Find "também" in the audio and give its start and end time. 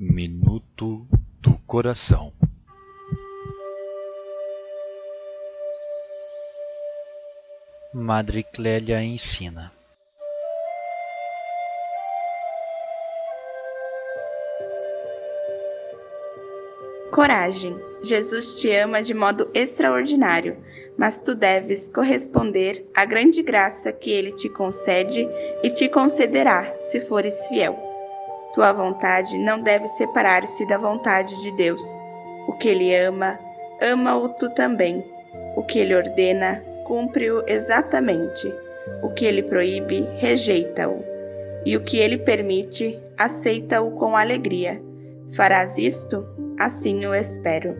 34.48-35.04